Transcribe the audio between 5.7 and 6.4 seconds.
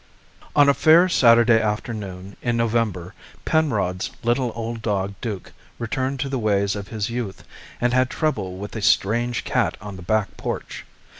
returned to the